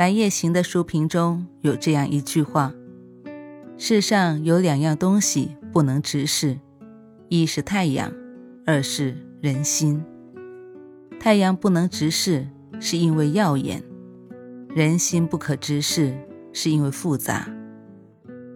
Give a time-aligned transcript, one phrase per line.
[0.00, 2.72] 白夜行的书评中有这样一句话
[3.76, 6.58] ：“世上有两样东西不能直视，
[7.28, 8.10] 一是太阳，
[8.64, 10.02] 二是人心。
[11.20, 12.48] 太阳不能直视，
[12.80, 13.82] 是因为耀眼；
[14.74, 16.16] 人心不可直视，
[16.50, 17.46] 是因为复杂。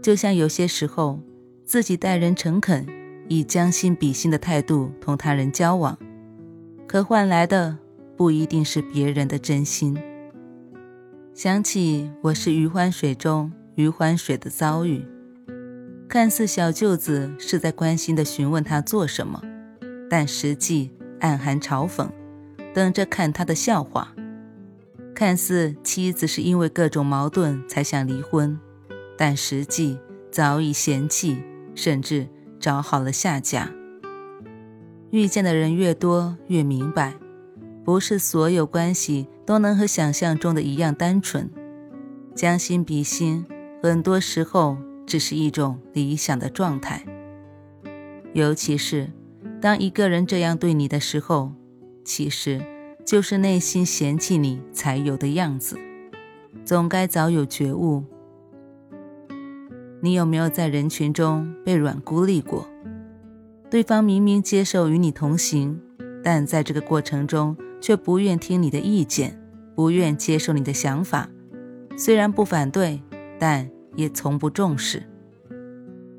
[0.03, 1.20] 就像有些时候，
[1.67, 2.87] 自己待人诚恳，
[3.29, 5.98] 以将心比心的态度同他人交往，
[6.87, 7.77] 可换来的
[8.17, 9.95] 不一定是别人的真心。”
[11.35, 15.05] 想起我是余欢水中余欢水的遭遇，
[16.09, 19.43] 看似小舅子是在关心的询问他做什么，
[20.09, 22.09] 但实际暗含嘲讽，
[22.73, 24.07] 等着看他的笑话；
[25.12, 28.57] 看似妻子是因为各种矛盾才想离婚，
[29.19, 29.99] 但实际
[30.31, 31.43] 早已嫌弃，
[31.75, 32.29] 甚至
[32.61, 33.69] 找好了下家。
[35.11, 37.15] 遇见的人越多，越明白。
[37.85, 41.51] 不是所有关系都能和想象中的一样单纯，
[42.35, 43.45] 将心比心，
[43.83, 47.05] 很多时候只是一种理想的状态。
[48.33, 49.12] 尤其是
[49.61, 51.53] 当一个人这样对你的时候，
[52.03, 52.65] 其实
[53.05, 55.79] 就是内心嫌弃你才有的样子，
[56.65, 58.03] 总该早有觉悟。
[60.01, 62.67] 你有没有在人群中被软孤立过？
[63.71, 65.79] 对方明明接受与你同行，
[66.23, 67.55] 但在这个过程中。
[67.85, 69.39] 却不愿听你的意见，
[69.75, 71.29] 不愿接受你的想法。
[71.99, 73.03] 虽然不反对，
[73.39, 75.03] 但也从不重视。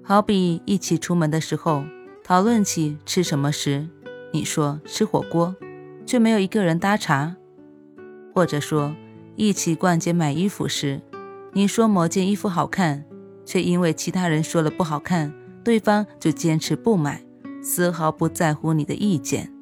[0.04, 1.84] 好比一起出门的时候，
[2.24, 3.90] 讨论起吃什么时，
[4.32, 5.56] 你说吃火锅，
[6.06, 7.34] 却没有一个人搭茬；
[8.36, 8.96] 或者说
[9.36, 11.02] 一起逛街买衣服时，
[11.54, 13.06] 你说某件衣服好看，
[13.44, 15.34] 却因为其他人说了不好看，
[15.64, 17.26] 对方就坚持不买，
[17.64, 19.55] 丝毫不在乎你的意见。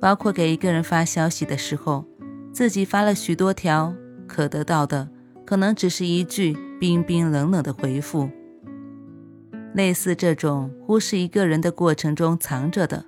[0.00, 2.04] 包括给一个人发消息的时候，
[2.52, 3.94] 自己发了许多条，
[4.26, 5.08] 可得到的
[5.44, 8.28] 可能只是一句冰冰冷冷的回复。
[9.74, 13.04] 类似这种忽视一个人的过程中藏着的，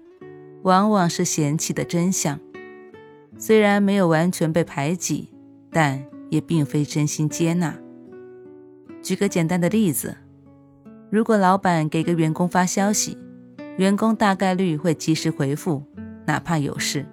[0.62, 2.39] 往往是嫌弃的真相。
[3.39, 5.28] 虽然没有完全被排挤，
[5.71, 7.75] 但也并非真心接纳。
[9.03, 10.17] 举个简单的例子，
[11.09, 13.17] 如果老板给个员工发消息，
[13.78, 15.83] 员工大概率会及时回复。
[16.31, 17.05] 哪怕有事，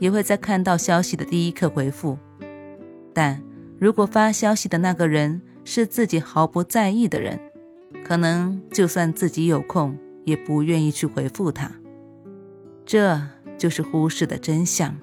[0.00, 2.18] 也会在看到消息的第一刻回复。
[3.14, 3.42] 但
[3.78, 7.40] 如果发消息的那个人是自己毫不在意的人，
[8.04, 11.70] 可能就算自己有空，也不愿意去回复他。
[12.84, 13.18] 这
[13.56, 14.94] 就是忽视的真相。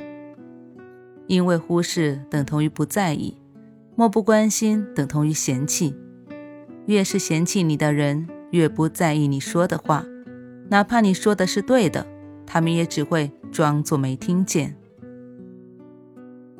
[1.26, 3.36] 因为忽视等同于不在意，
[3.96, 5.96] 漠不关心等同于嫌弃。
[6.86, 10.06] 越是嫌弃你的人，越不在意你说的话，
[10.70, 12.06] 哪怕你说的是对的。
[12.46, 14.76] 他们也只会装作没听见。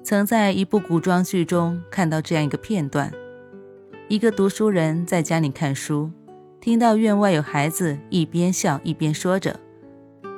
[0.04, 3.12] 曾在一部古装剧中看到这样一个片段：
[4.10, 6.12] 一个读书人在家里看书，
[6.60, 9.60] 听到院外有孩子一边笑一边说着：“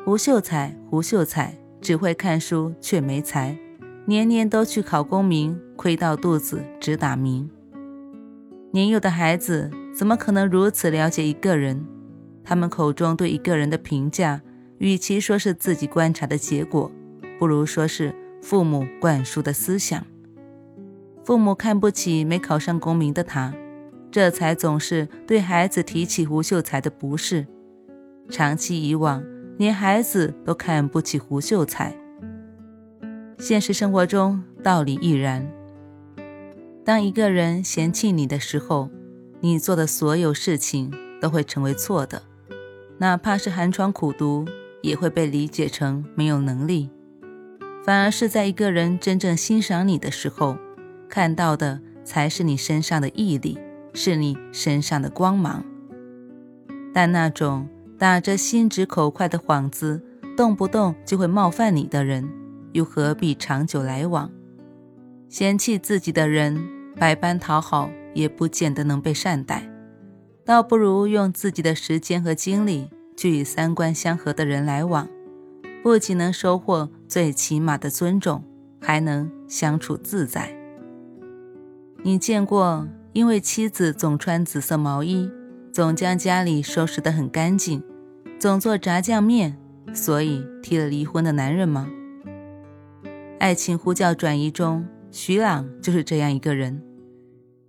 [0.06, 3.58] 胡秀才，胡秀才，只会看书却没才，
[4.06, 7.50] 年年都去考功名，亏到肚子直打鸣。”
[8.72, 11.86] 年幼的孩子怎么可能如此了解一个人？
[12.44, 14.42] 他们口中对一个人的评价。
[14.78, 16.92] 与其说是自己观察的结果，
[17.40, 20.06] 不如说是父母灌输的思想。
[21.24, 23.54] 父母看不起没考上功名的他，
[24.12, 27.48] 这才总是对孩子提起胡秀才的不是。
[28.30, 29.24] 长期以往，
[29.58, 31.96] 连孩子都看不起胡秀才。
[33.38, 35.52] 现实生活中道理亦然。
[36.84, 38.90] 当一个人嫌弃你的时候，
[39.40, 42.22] 你做的所有事情都会成为错的，
[43.00, 44.46] 哪怕是寒窗苦读。
[44.86, 46.92] 也会被理解成没有能力，
[47.84, 50.56] 反而是在一个人真正欣赏你的时候，
[51.10, 53.58] 看到的才是你身上的毅力，
[53.96, 55.66] 是你身上的光芒。
[56.94, 57.68] 但那种
[57.98, 60.04] 打着心直口快的幌子，
[60.38, 62.30] 动不动就会冒犯你的人，
[62.74, 64.30] 又何必长久来往？
[65.28, 66.64] 嫌弃自己的人，
[66.96, 69.68] 百般讨好也不见得能被善待，
[70.46, 72.92] 倒不如用自己的时间和精力。
[73.16, 75.08] 就与三观相合的人来往，
[75.82, 78.44] 不仅能收获最起码的尊重，
[78.82, 80.56] 还能相处自在。
[82.04, 85.32] 你见过因为妻子总穿紫色毛衣，
[85.72, 87.82] 总将家里收拾得很干净，
[88.38, 89.58] 总做炸酱面，
[89.94, 91.90] 所以提了离婚的男人吗？
[93.40, 96.82] 爱情呼叫转移中，徐朗就是这样一个人。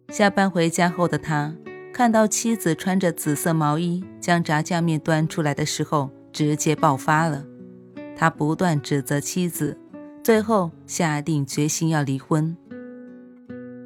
[0.08, 1.54] 下班回家后的他，
[1.96, 7.42] 看到妻子穿着紫色毛衣将炸酱面端出来的时候，直接爆发了。
[8.14, 9.78] 他不断指责妻子，
[10.22, 12.54] 最后下定决心要离婚。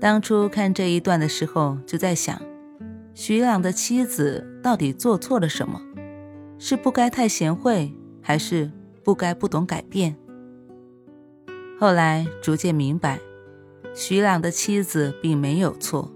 [0.01, 2.43] 当初看这一段的时候，就在想，
[3.15, 5.81] 徐朗的妻子到底做错了什么？
[6.59, 8.73] 是不该太贤惠，还是
[9.05, 10.17] 不该不懂改变？
[11.79, 13.21] 后来逐渐明白，
[13.95, 16.11] 徐朗的妻子并没有错，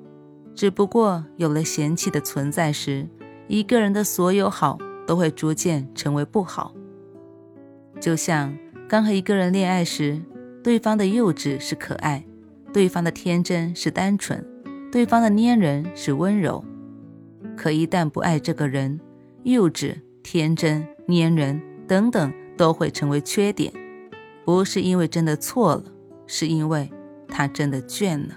[0.55, 3.07] 只不过有了嫌弃的存在时，
[3.49, 6.73] 一个人的所有好都会逐渐成为不好。
[8.01, 8.57] 就像
[8.89, 10.21] 刚和一个人恋爱时，
[10.63, 12.25] 对方的幼稚是可爱。
[12.73, 14.45] 对方的天真是单纯，
[14.91, 16.65] 对方的粘人是温柔，
[17.57, 18.99] 可一旦不爱这个人，
[19.45, 23.73] 幼稚、天真、粘人等等都会成为缺点。
[24.45, 25.85] 不是因为真的错了，
[26.27, 26.91] 是因为
[27.29, 28.35] 他真的倦了。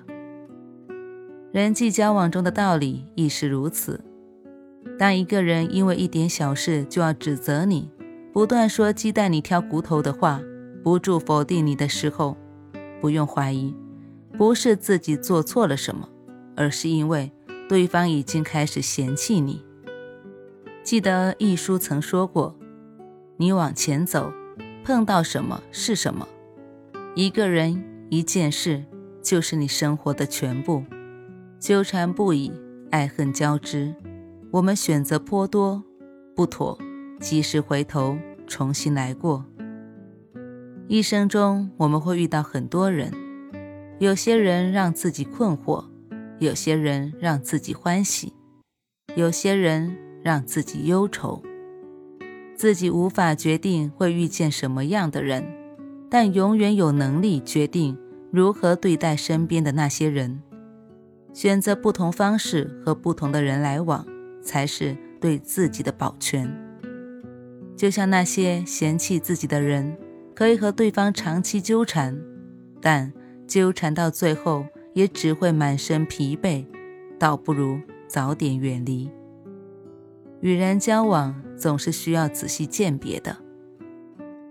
[1.57, 4.00] 人际交往中的道理亦是如此。
[5.00, 7.89] 当一个人因为一点小事就要指责你，
[8.31, 10.39] 不断说鸡蛋里挑骨头的话，
[10.83, 12.38] 不住否定你的时候，
[13.01, 13.75] 不用怀疑。
[14.38, 16.07] 不是自己做错了什么，
[16.56, 17.31] 而是因为
[17.68, 19.65] 对方已经开始嫌弃你。
[20.83, 22.56] 记得易叔曾说过
[23.38, 24.31] ：“你往前走，
[24.83, 26.27] 碰到什么是什么。
[27.15, 28.86] 一个人、一件事，
[29.24, 30.83] 就是你生活的全部。
[31.59, 32.51] 纠缠不已，
[32.92, 33.95] 爱恨交织。
[34.51, 35.83] 我们选择颇多，
[36.36, 36.77] 不妥，
[37.19, 39.44] 及时回头，重新来过。
[40.88, 43.12] 一生中，我们会遇到很多人。”
[44.00, 45.83] 有些人让自己困惑，
[46.38, 48.31] 有些人让自己欢喜，
[49.15, 51.42] 有些人让自己忧愁。
[52.56, 55.44] 自己无法决定会遇见什么样的人，
[56.12, 57.98] 但永远有能力决定
[58.31, 60.44] 如何对待身边的那些人。
[61.38, 64.04] 选择不同方式和不同的人来往，
[64.42, 66.51] 才是对自己的保全。
[67.75, 69.95] 就像那些嫌弃自己的人，
[70.34, 72.19] 可以和对方长期纠缠，
[72.81, 73.13] 但。
[73.45, 76.66] 纠缠到最后，也只会满身疲惫，
[77.19, 79.10] 倒不如早点远离。
[80.42, 83.38] 与人交往总是需要仔细鉴别的。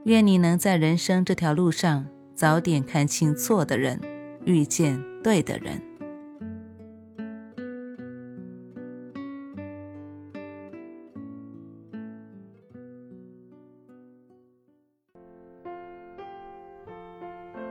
[0.04, 4.00] 愿你能在人生这条路上早点看清错的人，
[4.44, 5.82] 遇见对的人。